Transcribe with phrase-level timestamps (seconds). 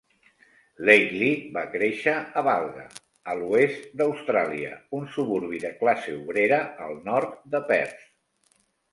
[0.89, 2.85] Laidley va créixer a Balga,
[3.33, 8.03] a l'oest d'Austràlia, un suburbi de classe obrera al nord de Perth.